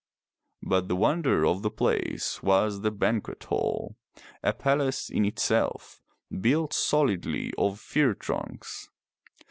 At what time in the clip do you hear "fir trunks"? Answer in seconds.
7.79-8.89